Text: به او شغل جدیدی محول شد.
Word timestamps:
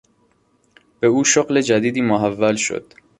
به 0.99 1.07
او 1.07 1.23
شغل 1.23 1.61
جدیدی 1.61 2.01
محول 2.01 2.55
شد. 2.55 2.93